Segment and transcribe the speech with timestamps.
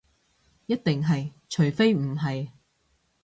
[0.65, 2.49] 一定係，除非唔係